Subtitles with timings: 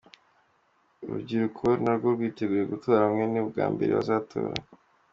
[1.03, 4.57] Urubyiruko narwo rwiteguye gutora bamwe ni ubwa mbere bazatora.